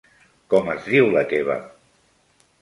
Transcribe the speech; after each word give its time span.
Com 0.53 0.71
es 0.73 0.87
diu 0.93 1.11
la 1.17 1.23
teva?? 1.35 1.59